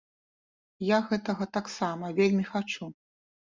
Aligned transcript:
Я 0.95 0.99
гэтага 1.11 1.49
таксама 1.59 2.11
вельмі 2.23 2.49
хачу. 2.51 2.93